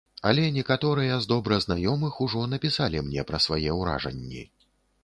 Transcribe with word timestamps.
Але 0.27 0.45
некаторыя 0.53 1.19
з 1.25 1.29
добра 1.33 1.59
знаёмых 1.67 2.17
ужо 2.27 2.49
напісалі 2.55 3.07
мне 3.11 3.21
пра 3.33 3.43
свае 3.49 3.65
ўражанні. 3.83 4.43